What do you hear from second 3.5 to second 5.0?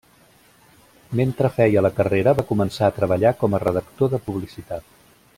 a redactor de publicitat.